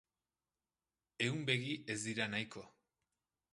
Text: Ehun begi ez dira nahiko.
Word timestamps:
Ehun 1.27 1.45
begi 1.51 1.77
ez 1.95 1.99
dira 2.07 2.29
nahiko. 2.35 2.67